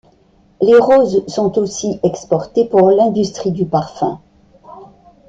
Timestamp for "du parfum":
3.51-4.19